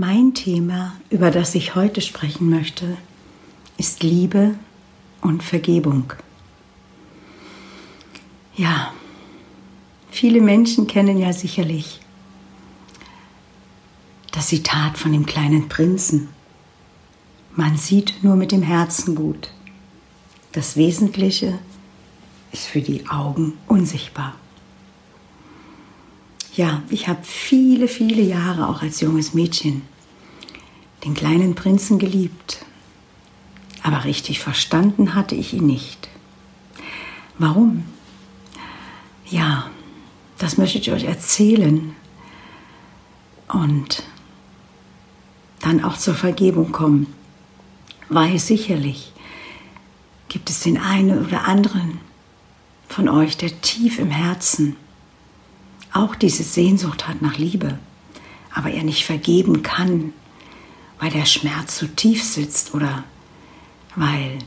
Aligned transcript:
Mein 0.00 0.32
Thema, 0.32 0.92
über 1.10 1.32
das 1.32 1.56
ich 1.56 1.74
heute 1.74 2.00
sprechen 2.00 2.48
möchte, 2.48 2.96
ist 3.78 4.04
Liebe 4.04 4.54
und 5.22 5.42
Vergebung. 5.42 6.12
Ja, 8.54 8.92
viele 10.08 10.40
Menschen 10.40 10.86
kennen 10.86 11.18
ja 11.18 11.32
sicherlich 11.32 11.98
das 14.30 14.46
Zitat 14.46 14.96
von 14.96 15.10
dem 15.10 15.26
kleinen 15.26 15.68
Prinzen. 15.68 16.28
Man 17.56 17.76
sieht 17.76 18.22
nur 18.22 18.36
mit 18.36 18.52
dem 18.52 18.62
Herzen 18.62 19.16
gut. 19.16 19.50
Das 20.52 20.76
Wesentliche 20.76 21.58
ist 22.52 22.66
für 22.66 22.82
die 22.82 23.08
Augen 23.08 23.54
unsichtbar. 23.66 24.36
Ja, 26.58 26.82
ich 26.90 27.06
habe 27.06 27.20
viele, 27.22 27.86
viele 27.86 28.20
Jahre 28.20 28.68
auch 28.68 28.82
als 28.82 29.00
junges 29.00 29.32
Mädchen 29.32 29.82
den 31.04 31.14
kleinen 31.14 31.54
Prinzen 31.54 32.00
geliebt. 32.00 32.66
Aber 33.84 34.02
richtig 34.02 34.40
verstanden 34.40 35.14
hatte 35.14 35.36
ich 35.36 35.54
ihn 35.54 35.66
nicht. 35.66 36.08
Warum? 37.38 37.84
Ja, 39.30 39.70
das 40.38 40.58
möchte 40.58 40.78
ich 40.78 40.90
euch 40.90 41.04
erzählen 41.04 41.94
und 43.46 44.02
dann 45.60 45.84
auch 45.84 45.96
zur 45.96 46.16
Vergebung 46.16 46.72
kommen. 46.72 47.06
Weil 48.08 48.36
sicherlich 48.40 49.12
gibt 50.28 50.50
es 50.50 50.58
den 50.58 50.76
einen 50.76 51.24
oder 51.24 51.46
anderen 51.46 52.00
von 52.88 53.08
euch, 53.08 53.36
der 53.36 53.60
tief 53.60 54.00
im 54.00 54.10
Herzen 54.10 54.74
auch 55.98 56.14
diese 56.14 56.42
Sehnsucht 56.42 57.08
hat 57.08 57.22
nach 57.22 57.38
Liebe, 57.38 57.78
aber 58.54 58.70
er 58.70 58.84
nicht 58.84 59.04
vergeben 59.04 59.62
kann, 59.62 60.12
weil 60.98 61.10
der 61.10 61.26
Schmerz 61.26 61.78
so 61.78 61.86
tief 61.86 62.24
sitzt 62.24 62.74
oder 62.74 63.04
weil 63.96 64.38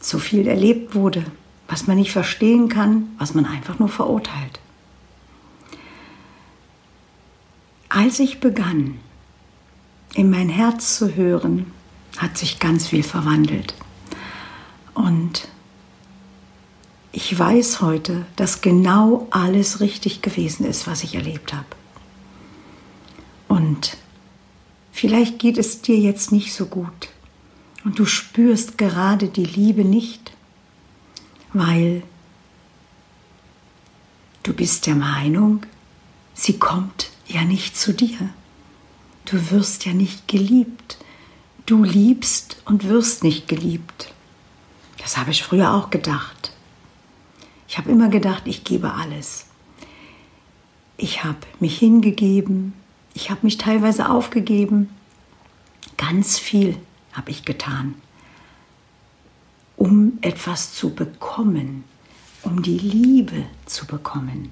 so 0.00 0.18
viel 0.18 0.46
erlebt 0.46 0.94
wurde, 0.94 1.24
was 1.68 1.86
man 1.86 1.96
nicht 1.96 2.12
verstehen 2.12 2.68
kann, 2.68 3.08
was 3.18 3.34
man 3.34 3.44
einfach 3.44 3.78
nur 3.78 3.88
verurteilt. 3.88 4.60
Als 7.88 8.18
ich 8.18 8.40
begann, 8.40 8.98
in 10.14 10.30
mein 10.30 10.48
Herz 10.48 10.96
zu 10.96 11.14
hören, 11.14 11.72
hat 12.16 12.38
sich 12.38 12.58
ganz 12.58 12.86
viel 12.86 13.02
verwandelt. 13.02 13.74
Und 14.94 15.47
ich 17.30 17.38
weiß 17.38 17.82
heute, 17.82 18.24
dass 18.36 18.62
genau 18.62 19.26
alles 19.28 19.80
richtig 19.80 20.22
gewesen 20.22 20.64
ist, 20.64 20.86
was 20.86 21.04
ich 21.04 21.14
erlebt 21.14 21.52
habe. 21.52 21.66
Und 23.48 23.98
vielleicht 24.92 25.38
geht 25.38 25.58
es 25.58 25.82
dir 25.82 25.98
jetzt 25.98 26.32
nicht 26.32 26.54
so 26.54 26.64
gut 26.64 27.10
und 27.84 27.98
du 27.98 28.06
spürst 28.06 28.78
gerade 28.78 29.28
die 29.28 29.44
Liebe 29.44 29.84
nicht, 29.84 30.32
weil 31.52 32.02
du 34.42 34.54
bist 34.54 34.86
der 34.86 34.94
Meinung, 34.94 35.66
sie 36.32 36.58
kommt 36.58 37.10
ja 37.26 37.44
nicht 37.44 37.76
zu 37.76 37.92
dir. 37.92 38.30
Du 39.26 39.50
wirst 39.50 39.84
ja 39.84 39.92
nicht 39.92 40.28
geliebt. 40.28 40.96
Du 41.66 41.84
liebst 41.84 42.62
und 42.64 42.88
wirst 42.88 43.22
nicht 43.22 43.48
geliebt. 43.48 44.14
Das 44.96 45.18
habe 45.18 45.30
ich 45.30 45.42
früher 45.42 45.74
auch 45.74 45.90
gedacht. 45.90 46.52
Ich 47.68 47.76
habe 47.76 47.90
immer 47.90 48.08
gedacht, 48.08 48.44
ich 48.46 48.64
gebe 48.64 48.94
alles. 48.94 49.46
Ich 50.96 51.22
habe 51.22 51.38
mich 51.60 51.78
hingegeben, 51.78 52.72
ich 53.14 53.30
habe 53.30 53.40
mich 53.42 53.58
teilweise 53.58 54.10
aufgegeben. 54.10 54.88
Ganz 55.96 56.38
viel 56.38 56.76
habe 57.12 57.30
ich 57.30 57.44
getan, 57.44 57.94
um 59.76 60.18
etwas 60.22 60.72
zu 60.72 60.94
bekommen, 60.94 61.84
um 62.42 62.62
die 62.62 62.78
Liebe 62.78 63.44
zu 63.66 63.86
bekommen. 63.86 64.50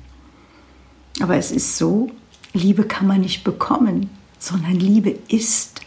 Aber 1.20 1.36
es 1.36 1.50
ist 1.50 1.78
so, 1.78 2.10
Liebe 2.52 2.84
kann 2.84 3.06
man 3.06 3.22
nicht 3.22 3.44
bekommen, 3.44 4.10
sondern 4.38 4.74
Liebe 4.74 5.18
ist. 5.28 5.80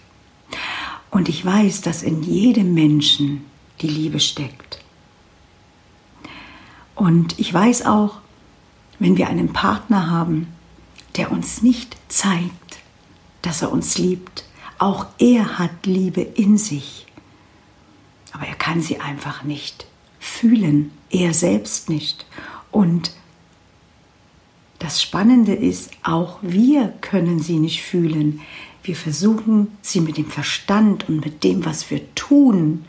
Und 1.11 1.29
ich 1.29 1.45
weiß, 1.45 1.81
dass 1.81 2.03
in 2.03 2.23
jedem 2.23 2.73
Menschen 2.73 3.45
die 3.81 3.87
Liebe 3.87 4.19
steckt. 4.19 4.83
Und 6.99 7.39
ich 7.39 7.53
weiß 7.53 7.85
auch, 7.85 8.17
wenn 8.99 9.15
wir 9.15 9.29
einen 9.29 9.53
Partner 9.53 10.09
haben, 10.09 10.47
der 11.15 11.31
uns 11.31 11.61
nicht 11.61 11.95
zeigt, 12.09 12.79
dass 13.41 13.61
er 13.61 13.71
uns 13.71 13.97
liebt, 13.97 14.43
auch 14.79 15.05
er 15.17 15.57
hat 15.57 15.85
Liebe 15.85 16.19
in 16.19 16.57
sich, 16.57 17.07
aber 18.33 18.47
er 18.47 18.55
kann 18.55 18.81
sie 18.81 18.99
einfach 18.99 19.43
nicht 19.43 19.87
fühlen, 20.19 20.91
er 21.09 21.33
selbst 21.33 21.87
nicht. 21.87 22.25
Und 22.69 23.13
das 24.77 25.01
Spannende 25.01 25.53
ist, 25.53 25.91
auch 26.03 26.39
wir 26.41 26.89
können 26.99 27.39
sie 27.39 27.59
nicht 27.59 27.81
fühlen. 27.81 28.41
Wir 28.83 28.97
versuchen 28.97 29.69
sie 29.81 30.01
mit 30.01 30.17
dem 30.17 30.29
Verstand 30.29 31.07
und 31.07 31.23
mit 31.23 31.45
dem, 31.45 31.63
was 31.63 31.89
wir 31.89 32.13
tun, 32.15 32.83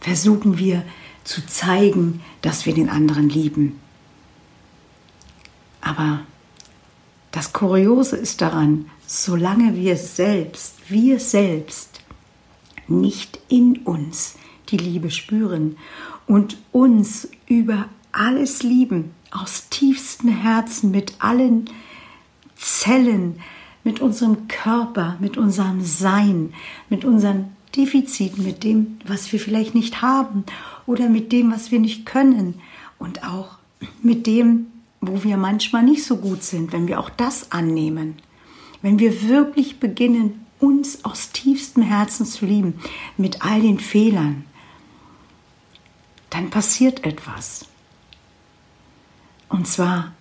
versuchen 0.00 0.56
wir 0.56 0.84
zu 1.24 1.44
zeigen, 1.46 2.22
dass 2.42 2.66
wir 2.66 2.74
den 2.74 2.88
anderen 2.88 3.28
lieben. 3.28 3.80
Aber 5.80 6.20
das 7.32 7.52
Kuriose 7.52 8.16
ist 8.16 8.40
daran, 8.40 8.86
solange 9.06 9.74
wir 9.76 9.96
selbst, 9.96 10.76
wir 10.88 11.18
selbst 11.18 12.00
nicht 12.86 13.40
in 13.48 13.78
uns 13.78 14.36
die 14.68 14.76
Liebe 14.76 15.10
spüren 15.10 15.76
und 16.26 16.56
uns 16.72 17.28
über 17.46 17.88
alles 18.12 18.62
lieben, 18.62 19.14
aus 19.30 19.68
tiefstem 19.68 20.30
Herzen, 20.30 20.90
mit 20.90 21.14
allen 21.18 21.68
Zellen, 22.56 23.40
mit 23.82 24.00
unserem 24.00 24.48
Körper, 24.48 25.16
mit 25.20 25.36
unserem 25.36 25.84
Sein, 25.84 26.54
mit 26.88 27.04
unseren 27.04 27.54
Defiziten, 27.76 28.44
mit 28.44 28.64
dem, 28.64 28.98
was 29.06 29.32
wir 29.32 29.40
vielleicht 29.40 29.74
nicht 29.74 30.02
haben 30.02 30.44
oder 30.86 31.08
mit 31.08 31.32
dem, 31.32 31.52
was 31.52 31.70
wir 31.70 31.80
nicht 31.80 32.06
können 32.06 32.60
und 32.98 33.24
auch 33.24 33.58
mit 34.02 34.26
dem, 34.26 34.66
wo 35.00 35.24
wir 35.24 35.36
manchmal 35.36 35.82
nicht 35.82 36.04
so 36.04 36.16
gut 36.16 36.42
sind, 36.42 36.72
wenn 36.72 36.88
wir 36.88 37.00
auch 37.00 37.10
das 37.10 37.52
annehmen. 37.52 38.16
Wenn 38.82 38.98
wir 38.98 39.28
wirklich 39.28 39.80
beginnen, 39.80 40.44
uns 40.60 41.04
aus 41.04 41.30
tiefstem 41.32 41.82
Herzen 41.82 42.26
zu 42.26 42.46
lieben, 42.46 42.80
mit 43.16 43.44
all 43.44 43.60
den 43.60 43.78
Fehlern, 43.78 44.44
dann 46.30 46.50
passiert 46.50 47.04
etwas. 47.04 47.66
Und 49.48 49.68
zwar, 49.68 50.12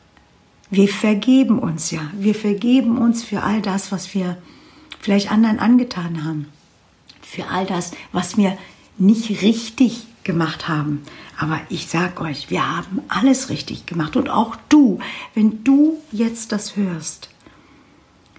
wir 0.69 0.87
vergeben 0.87 1.59
uns 1.59 1.91
ja. 1.91 2.11
Wir 2.17 2.35
vergeben 2.35 2.97
uns 2.97 3.23
für 3.23 3.43
all 3.43 3.61
das, 3.61 3.91
was 3.91 4.13
wir 4.13 4.37
vielleicht 4.99 5.31
anderen 5.31 5.59
angetan 5.59 6.23
haben. 6.23 6.47
Für 7.33 7.47
all 7.47 7.65
das, 7.65 7.93
was 8.11 8.37
wir 8.37 8.55
nicht 8.99 9.41
richtig 9.41 10.05
gemacht 10.23 10.67
haben. 10.67 11.01
Aber 11.35 11.59
ich 11.69 11.87
sag 11.87 12.21
euch, 12.21 12.51
wir 12.51 12.69
haben 12.77 13.01
alles 13.07 13.49
richtig 13.49 13.87
gemacht. 13.87 14.15
Und 14.15 14.29
auch 14.29 14.55
du, 14.69 14.99
wenn 15.33 15.63
du 15.63 15.97
jetzt 16.11 16.51
das 16.51 16.75
hörst, 16.75 17.29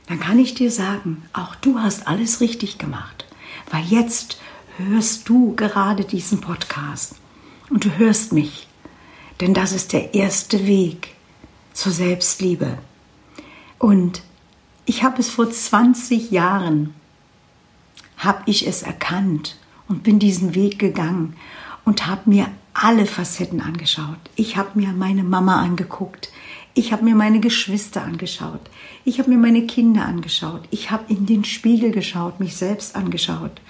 dann 0.06 0.20
kann 0.20 0.38
ich 0.38 0.54
dir 0.54 0.70
sagen, 0.70 1.24
auch 1.32 1.56
du 1.56 1.80
hast 1.80 2.06
alles 2.06 2.40
richtig 2.40 2.78
gemacht. 2.78 3.26
Weil 3.68 3.82
jetzt 3.82 4.38
hörst 4.76 5.28
du 5.28 5.56
gerade 5.56 6.04
diesen 6.04 6.40
Podcast 6.40 7.16
und 7.70 7.84
du 7.84 7.98
hörst 7.98 8.32
mich. 8.32 8.68
Denn 9.40 9.54
das 9.54 9.72
ist 9.72 9.92
der 9.92 10.14
erste 10.14 10.68
Weg 10.68 11.14
zur 11.72 11.90
Selbstliebe. 11.90 12.78
Und 13.80 14.22
ich 14.86 15.02
habe 15.02 15.18
es 15.18 15.30
vor 15.30 15.50
20 15.50 16.30
Jahren, 16.30 16.94
habe 18.24 18.42
ich 18.46 18.66
es 18.66 18.82
erkannt 18.82 19.56
und 19.88 20.02
bin 20.02 20.18
diesen 20.18 20.54
Weg 20.54 20.78
gegangen 20.78 21.36
und 21.84 22.06
habe 22.06 22.30
mir 22.30 22.48
alle 22.72 23.06
Facetten 23.06 23.60
angeschaut. 23.60 24.18
Ich 24.34 24.56
habe 24.56 24.78
mir 24.78 24.88
meine 24.88 25.22
Mama 25.22 25.62
angeguckt. 25.62 26.30
Ich 26.74 26.92
habe 26.92 27.04
mir 27.04 27.14
meine 27.14 27.38
Geschwister 27.38 28.02
angeschaut. 28.02 28.60
Ich 29.04 29.20
habe 29.20 29.30
mir 29.30 29.38
meine 29.38 29.64
Kinder 29.66 30.04
angeschaut. 30.04 30.62
Ich 30.70 30.90
habe 30.90 31.04
in 31.12 31.24
den 31.24 31.44
Spiegel 31.44 31.92
geschaut, 31.92 32.40
mich 32.40 32.56
selbst 32.56 32.96
angeschaut. 32.96 33.60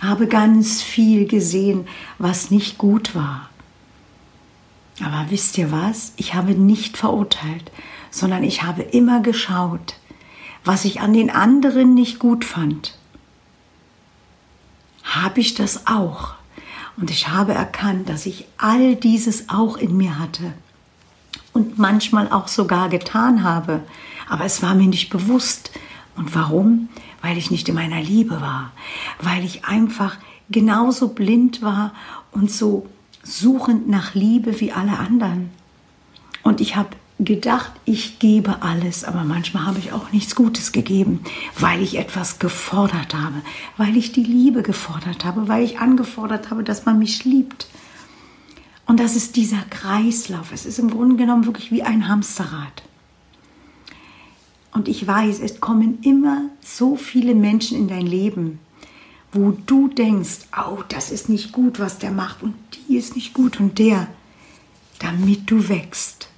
Habe 0.00 0.26
ganz 0.26 0.82
viel 0.82 1.26
gesehen, 1.28 1.86
was 2.18 2.50
nicht 2.50 2.76
gut 2.78 3.14
war. 3.14 3.48
Aber 5.04 5.26
wisst 5.28 5.56
ihr 5.56 5.70
was? 5.70 6.12
Ich 6.16 6.34
habe 6.34 6.52
nicht 6.52 6.96
verurteilt, 6.96 7.70
sondern 8.10 8.42
ich 8.42 8.64
habe 8.64 8.82
immer 8.82 9.20
geschaut, 9.20 9.94
was 10.64 10.84
ich 10.84 11.00
an 11.00 11.12
den 11.12 11.30
anderen 11.30 11.94
nicht 11.94 12.18
gut 12.18 12.44
fand. 12.44 12.97
Habe 15.08 15.40
ich 15.40 15.54
das 15.54 15.86
auch? 15.86 16.34
Und 16.98 17.10
ich 17.10 17.28
habe 17.28 17.54
erkannt, 17.54 18.08
dass 18.08 18.26
ich 18.26 18.46
all 18.58 18.94
dieses 18.94 19.48
auch 19.48 19.76
in 19.78 19.96
mir 19.96 20.18
hatte 20.18 20.52
und 21.54 21.78
manchmal 21.78 22.30
auch 22.30 22.46
sogar 22.46 22.88
getan 22.90 23.42
habe. 23.42 23.80
Aber 24.28 24.44
es 24.44 24.62
war 24.62 24.74
mir 24.74 24.86
nicht 24.86 25.08
bewusst. 25.08 25.70
Und 26.14 26.34
warum? 26.34 26.88
Weil 27.22 27.38
ich 27.38 27.50
nicht 27.50 27.68
in 27.68 27.74
meiner 27.74 28.02
Liebe 28.02 28.40
war. 28.42 28.72
Weil 29.20 29.44
ich 29.44 29.64
einfach 29.64 30.16
genauso 30.50 31.08
blind 31.08 31.62
war 31.62 31.92
und 32.32 32.50
so 32.50 32.86
suchend 33.22 33.88
nach 33.88 34.14
Liebe 34.14 34.60
wie 34.60 34.72
alle 34.72 34.98
anderen. 34.98 35.50
Und 36.42 36.60
ich 36.60 36.76
habe 36.76 36.90
gedacht, 37.18 37.72
ich 37.84 38.18
gebe 38.20 38.62
alles, 38.62 39.04
aber 39.04 39.24
manchmal 39.24 39.66
habe 39.66 39.80
ich 39.80 39.92
auch 39.92 40.12
nichts 40.12 40.36
Gutes 40.36 40.70
gegeben, 40.70 41.20
weil 41.58 41.82
ich 41.82 41.98
etwas 41.98 42.38
gefordert 42.38 43.14
habe, 43.14 43.42
weil 43.76 43.96
ich 43.96 44.12
die 44.12 44.22
Liebe 44.22 44.62
gefordert 44.62 45.24
habe, 45.24 45.48
weil 45.48 45.64
ich 45.64 45.80
angefordert 45.80 46.50
habe, 46.50 46.62
dass 46.62 46.86
man 46.86 46.98
mich 46.98 47.24
liebt. 47.24 47.66
Und 48.86 49.00
das 49.00 49.16
ist 49.16 49.36
dieser 49.36 49.62
Kreislauf. 49.68 50.52
Es 50.52 50.64
ist 50.64 50.78
im 50.78 50.90
Grunde 50.90 51.16
genommen 51.16 51.44
wirklich 51.44 51.72
wie 51.72 51.82
ein 51.82 52.08
Hamsterrad. 52.08 52.82
Und 54.72 54.86
ich 54.86 55.04
weiß, 55.04 55.40
es 55.40 55.60
kommen 55.60 55.98
immer 56.02 56.42
so 56.60 56.94
viele 56.94 57.34
Menschen 57.34 57.76
in 57.76 57.88
dein 57.88 58.06
Leben, 58.06 58.60
wo 59.32 59.50
du 59.66 59.88
denkst, 59.88 60.46
oh, 60.56 60.82
das 60.88 61.10
ist 61.10 61.28
nicht 61.28 61.50
gut, 61.52 61.80
was 61.80 61.98
der 61.98 62.12
macht 62.12 62.42
und 62.42 62.54
die 62.74 62.96
ist 62.96 63.16
nicht 63.16 63.34
gut 63.34 63.58
und 63.58 63.78
der, 63.78 64.06
damit 65.00 65.50
du 65.50 65.68
wächst 65.68 66.28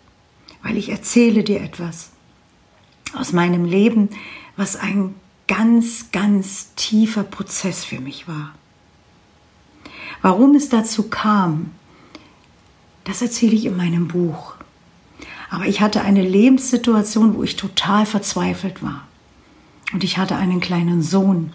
weil 0.62 0.76
ich 0.76 0.90
erzähle 0.90 1.42
dir 1.44 1.60
etwas 1.60 2.10
aus 3.14 3.32
meinem 3.32 3.64
Leben, 3.64 4.10
was 4.56 4.76
ein 4.76 5.14
ganz, 5.48 6.12
ganz 6.12 6.74
tiefer 6.76 7.24
Prozess 7.24 7.84
für 7.84 8.00
mich 8.00 8.28
war. 8.28 8.52
Warum 10.22 10.54
es 10.54 10.68
dazu 10.68 11.08
kam, 11.08 11.70
das 13.04 13.22
erzähle 13.22 13.54
ich 13.54 13.64
in 13.64 13.76
meinem 13.76 14.08
Buch. 14.08 14.54
Aber 15.50 15.66
ich 15.66 15.80
hatte 15.80 16.02
eine 16.02 16.22
Lebenssituation, 16.22 17.34
wo 17.34 17.42
ich 17.42 17.56
total 17.56 18.06
verzweifelt 18.06 18.82
war. 18.82 19.08
Und 19.92 20.04
ich 20.04 20.18
hatte 20.18 20.36
einen 20.36 20.60
kleinen 20.60 21.02
Sohn. 21.02 21.52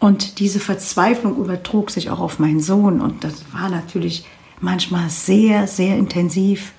Und 0.00 0.40
diese 0.40 0.58
Verzweiflung 0.58 1.36
übertrug 1.36 1.90
sich 1.90 2.10
auch 2.10 2.18
auf 2.18 2.38
meinen 2.38 2.60
Sohn. 2.60 3.00
Und 3.00 3.22
das 3.22 3.44
war 3.52 3.68
natürlich 3.68 4.24
manchmal 4.60 5.10
sehr, 5.10 5.68
sehr 5.68 5.96
intensiv. 5.96 6.72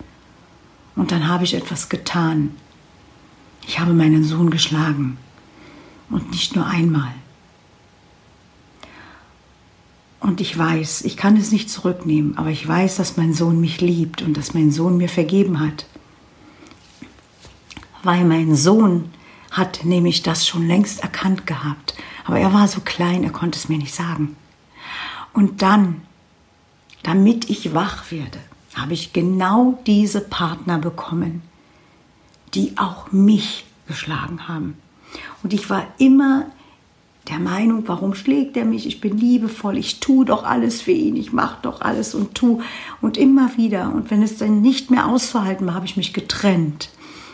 Und 0.95 1.11
dann 1.11 1.27
habe 1.27 1.43
ich 1.43 1.53
etwas 1.53 1.89
getan. 1.89 2.55
Ich 3.67 3.79
habe 3.79 3.93
meinen 3.93 4.23
Sohn 4.23 4.49
geschlagen. 4.49 5.17
Und 6.09 6.31
nicht 6.31 6.55
nur 6.55 6.65
einmal. 6.65 7.13
Und 10.21 10.39
ich 10.39 10.55
weiß, 10.55 11.01
ich 11.01 11.17
kann 11.17 11.35
es 11.35 11.51
nicht 11.51 11.69
zurücknehmen, 11.69 12.37
aber 12.37 12.49
ich 12.51 12.65
weiß, 12.65 12.97
dass 12.97 13.17
mein 13.17 13.33
Sohn 13.33 13.59
mich 13.59 13.81
liebt 13.81 14.21
und 14.21 14.37
dass 14.37 14.53
mein 14.53 14.71
Sohn 14.71 14.97
mir 14.97 15.09
vergeben 15.09 15.59
hat. 15.59 15.87
Weil 18.03 18.23
mein 18.25 18.55
Sohn 18.55 19.09
hat 19.49 19.83
nämlich 19.83 20.21
das 20.21 20.47
schon 20.47 20.67
längst 20.67 21.01
erkannt 21.01 21.47
gehabt, 21.47 21.95
aber 22.23 22.39
er 22.39 22.53
war 22.53 22.67
so 22.67 22.81
klein, 22.81 23.23
er 23.23 23.31
konnte 23.31 23.57
es 23.57 23.67
mir 23.67 23.79
nicht 23.79 23.95
sagen. 23.95 24.35
Und 25.33 25.63
dann, 25.63 26.01
damit 27.01 27.49
ich 27.49 27.73
wach 27.73 28.11
werde, 28.11 28.37
habe 28.81 28.93
ich 28.93 29.13
genau 29.13 29.79
diese 29.85 30.21
Partner 30.21 30.79
bekommen, 30.79 31.41
die 32.53 32.77
auch 32.77 33.11
mich 33.11 33.65
geschlagen 33.87 34.47
haben. 34.47 34.77
Und 35.43 35.53
ich 35.53 35.69
war 35.69 35.87
immer 35.97 36.47
der 37.27 37.39
Meinung, 37.39 37.83
warum 37.87 38.15
schlägt 38.15 38.57
er 38.57 38.65
mich? 38.65 38.87
Ich 38.87 38.99
bin 38.99 39.17
liebevoll, 39.17 39.77
ich 39.77 39.99
tue 39.99 40.25
doch 40.25 40.43
alles 40.43 40.81
für 40.81 40.91
ihn, 40.91 41.15
ich 41.15 41.31
mache 41.31 41.59
doch 41.61 41.81
alles 41.81 42.15
und 42.15 42.33
tu 42.33 42.61
und 42.99 43.17
immer 43.17 43.55
wieder. 43.57 43.93
Und 43.93 44.09
wenn 44.09 44.23
es 44.23 44.37
dann 44.37 44.61
nicht 44.61 44.89
mehr 44.89 45.07
auszuhalten 45.07 45.67
war, 45.67 45.75
habe 45.75 45.85
ich 45.85 45.97
mich 45.97 46.13
getrennt, 46.13 46.89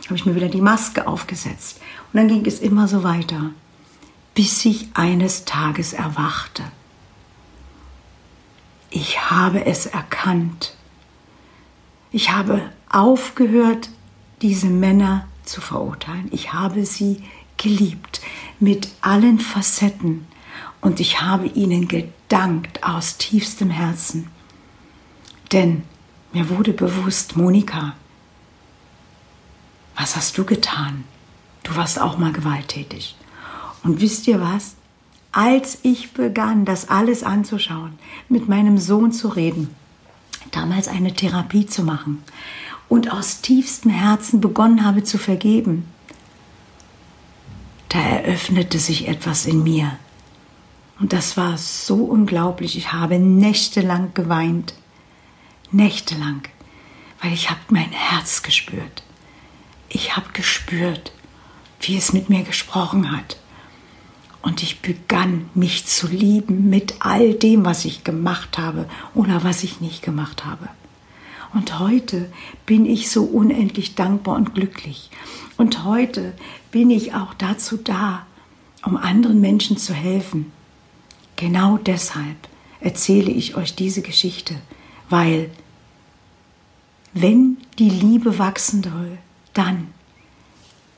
habe 0.05 0.15
ich 0.15 0.25
mir 0.25 0.35
wieder 0.35 0.49
die 0.49 0.61
Maske 0.61 1.07
aufgesetzt. 1.07 1.79
Und 2.11 2.17
dann 2.17 2.27
ging 2.27 2.45
es 2.45 2.59
immer 2.59 2.87
so 2.87 3.03
weiter, 3.03 3.51
bis 4.33 4.65
ich 4.65 4.89
eines 4.93 5.45
Tages 5.45 5.93
erwachte. 5.93 6.63
Ich 8.89 9.31
habe 9.31 9.65
es 9.65 9.85
erkannt. 9.85 10.76
Ich 12.11 12.31
habe 12.31 12.61
aufgehört, 12.89 13.89
diese 14.41 14.67
Männer 14.67 15.27
zu 15.43 15.61
verurteilen. 15.61 16.29
Ich 16.31 16.53
habe 16.53 16.85
sie 16.85 17.23
geliebt 17.57 18.21
mit 18.59 18.89
allen 19.01 19.39
Facetten 19.39 20.27
und 20.81 20.99
ich 20.99 21.21
habe 21.21 21.47
ihnen 21.47 21.87
gedankt 21.87 22.83
aus 22.83 23.17
tiefstem 23.17 23.69
Herzen. 23.69 24.27
Denn 25.51 25.83
mir 26.33 26.49
wurde 26.49 26.73
bewusst, 26.73 27.35
Monika, 27.35 27.95
was 29.95 30.15
hast 30.15 30.37
du 30.37 30.45
getan? 30.45 31.03
Du 31.63 31.75
warst 31.75 31.99
auch 31.99 32.17
mal 32.17 32.31
gewalttätig. 32.31 33.15
Und 33.83 34.01
wisst 34.01 34.27
ihr 34.27 34.39
was? 34.39 34.75
Als 35.31 35.79
ich 35.83 36.13
begann, 36.13 36.65
das 36.65 36.89
alles 36.89 37.23
anzuschauen, 37.23 37.97
mit 38.29 38.47
meinem 38.47 38.77
Sohn 38.77 39.11
zu 39.11 39.27
reden, 39.27 39.75
damals 40.51 40.87
eine 40.87 41.13
Therapie 41.13 41.65
zu 41.65 41.83
machen 41.83 42.23
und 42.89 43.11
aus 43.11 43.41
tiefstem 43.41 43.91
Herzen 43.91 44.41
begonnen 44.41 44.85
habe 44.85 45.03
zu 45.03 45.17
vergeben, 45.17 45.85
da 47.89 47.99
eröffnete 47.99 48.79
sich 48.79 49.07
etwas 49.07 49.45
in 49.45 49.63
mir. 49.63 49.97
Und 50.99 51.13
das 51.13 51.37
war 51.37 51.57
so 51.57 52.03
unglaublich. 52.03 52.77
Ich 52.77 52.91
habe 52.91 53.19
nächtelang 53.19 54.13
geweint. 54.13 54.73
Nächtelang. 55.71 56.41
Weil 57.21 57.33
ich 57.33 57.49
habe 57.49 57.59
mein 57.69 57.91
Herz 57.91 58.41
gespürt. 58.41 59.03
Ich 59.89 60.15
habe 60.15 60.27
gespürt, 60.33 61.11
wie 61.81 61.97
es 61.97 62.13
mit 62.13 62.29
mir 62.29 62.43
gesprochen 62.43 63.11
hat. 63.15 63.37
Und 64.47 64.63
ich 64.63 64.79
begann 64.79 65.49
mich 65.55 65.87
zu 65.87 66.07
lieben 66.07 66.69
mit 66.69 66.95
all 66.99 67.33
dem, 67.33 67.65
was 67.65 67.83
ich 67.83 68.05
gemacht 68.05 68.57
habe 68.57 68.87
oder 69.13 69.43
was 69.43 69.61
ich 69.65 69.81
nicht 69.81 70.01
gemacht 70.01 70.45
habe. 70.45 70.69
Und 71.53 71.79
heute 71.79 72.31
bin 72.65 72.85
ich 72.85 73.11
so 73.11 73.25
unendlich 73.25 73.95
dankbar 73.95 74.35
und 74.37 74.55
glücklich. 74.55 75.09
Und 75.57 75.83
heute 75.83 76.31
bin 76.71 76.89
ich 76.91 77.13
auch 77.13 77.33
dazu 77.33 77.75
da, 77.75 78.25
um 78.85 78.95
anderen 78.95 79.41
Menschen 79.41 79.75
zu 79.75 79.93
helfen. 79.93 80.49
Genau 81.35 81.75
deshalb 81.75 82.37
erzähle 82.79 83.31
ich 83.31 83.57
euch 83.57 83.75
diese 83.75 84.01
Geschichte, 84.01 84.55
weil 85.09 85.49
wenn 87.11 87.57
die 87.79 87.89
Liebe 87.89 88.39
wachsen 88.39 88.81
soll, 88.81 89.17
dann 89.53 89.89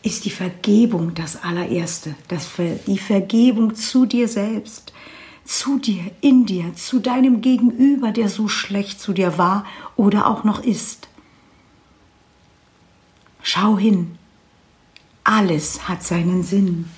ist 0.01 0.25
die 0.25 0.29
Vergebung 0.29 1.13
das 1.13 1.43
allererste, 1.43 2.15
das, 2.27 2.49
die 2.87 2.97
Vergebung 2.97 3.75
zu 3.75 4.05
dir 4.05 4.27
selbst, 4.27 4.93
zu 5.43 5.79
dir, 5.79 6.11
in 6.21 6.45
dir, 6.45 6.75
zu 6.75 6.99
deinem 6.99 7.41
Gegenüber, 7.41 8.11
der 8.11 8.29
so 8.29 8.47
schlecht 8.47 9.01
zu 9.01 9.13
dir 9.13 9.37
war 9.37 9.65
oder 9.95 10.27
auch 10.27 10.43
noch 10.43 10.63
ist. 10.63 11.07
Schau 13.41 13.77
hin, 13.77 14.17
alles 15.23 15.87
hat 15.87 16.03
seinen 16.03 16.43
Sinn. 16.43 16.89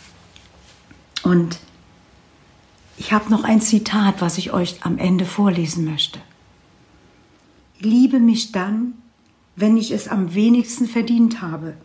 Und 1.24 1.60
ich 2.98 3.14
habe 3.14 3.30
noch 3.30 3.44
ein 3.44 3.62
Zitat, 3.62 4.22
was 4.22 4.38
ich 4.38 4.54
euch 4.54 4.86
am 4.86 4.98
Ende 4.98 5.26
vorlesen 5.26 5.86
möchte. 5.86 6.20
liebe 7.80 8.20
mich 8.20 8.52
dann, 8.52 8.94
wenn 9.56 9.76
ich 9.76 9.92
es 9.92 10.08
am 10.08 10.36
wenigsten 10.36 10.88
verdient 10.88 11.42
habe, 11.42 11.76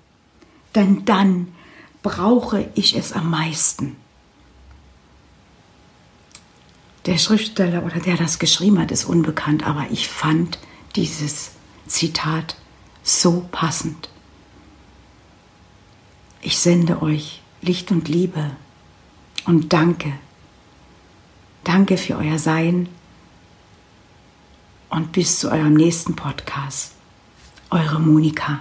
denn 0.77 1.05
dann 1.05 1.49
brauche 2.03 2.69
ich 2.75 2.97
es 2.97 3.13
am 3.13 3.31
meisten. 3.31 3.97
Der 7.07 7.19
Schriftsteller 7.19 7.85
oder 7.85 8.01
der 8.01 8.17
das 8.17 8.39
geschrieben 8.39 8.79
hat, 8.79 8.91
ist 8.91 9.05
unbekannt, 9.05 9.67
aber 9.67 9.87
ich 9.91 10.09
fand 10.09 10.59
dieses 10.95 11.53
Zitat 11.87 12.57
so 13.03 13.47
passend. 13.51 14.09
Ich 16.43 16.59
sende 16.59 17.03
euch 17.03 17.43
Licht 17.63 17.91
und 17.91 18.09
Liebe 18.09 18.51
und 19.47 19.73
danke. 19.73 20.13
Danke 21.65 21.97
für 21.97 22.17
euer 22.17 22.39
Sein 22.39 22.89
und 24.91 25.13
bis 25.13 25.41
zu 25.41 25.51
eurem 25.51 25.75
nächsten 25.75 26.15
Podcast. 26.15 26.93
Eure 27.71 28.01
Monika. 28.01 28.61